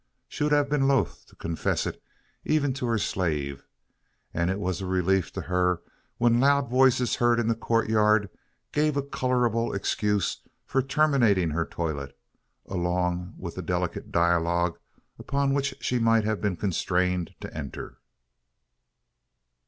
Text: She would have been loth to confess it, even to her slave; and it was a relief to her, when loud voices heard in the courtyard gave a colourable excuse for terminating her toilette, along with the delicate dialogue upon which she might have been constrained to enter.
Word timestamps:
She 0.27 0.43
would 0.43 0.51
have 0.51 0.67
been 0.67 0.87
loth 0.87 1.27
to 1.27 1.35
confess 1.35 1.85
it, 1.85 2.01
even 2.43 2.73
to 2.73 2.87
her 2.87 2.97
slave; 2.97 3.67
and 4.33 4.49
it 4.49 4.57
was 4.57 4.81
a 4.81 4.87
relief 4.87 5.31
to 5.33 5.41
her, 5.41 5.83
when 6.17 6.39
loud 6.39 6.71
voices 6.71 7.17
heard 7.17 7.39
in 7.39 7.47
the 7.47 7.53
courtyard 7.53 8.27
gave 8.71 8.97
a 8.97 9.03
colourable 9.03 9.75
excuse 9.75 10.41
for 10.65 10.81
terminating 10.81 11.51
her 11.51 11.65
toilette, 11.67 12.17
along 12.65 13.35
with 13.37 13.53
the 13.53 13.61
delicate 13.61 14.11
dialogue 14.11 14.79
upon 15.19 15.53
which 15.53 15.75
she 15.81 15.99
might 15.99 16.23
have 16.23 16.41
been 16.41 16.57
constrained 16.57 17.35
to 17.39 17.55
enter. 17.55 17.99